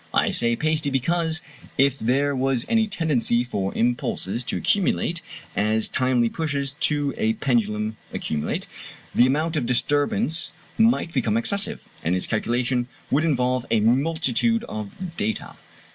[0.15, 1.43] I say pasty, because,
[1.77, 5.21] if there was any tendency for impulses to accumulate,
[5.55, 8.65] as timely pushes given to a pendulum accumulate,
[9.13, 14.89] the amount of disturbance might become excessive, and its calculation would involve a multitude of
[15.17, 15.55] data.